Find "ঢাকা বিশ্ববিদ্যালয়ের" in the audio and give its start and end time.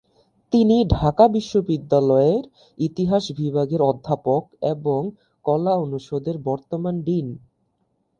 0.95-2.43